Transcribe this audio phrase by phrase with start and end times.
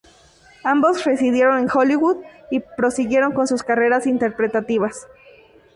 [0.63, 2.17] Ambos residieron en Hollywood
[2.49, 5.05] y prosiguieron con sus carreras interpretativas.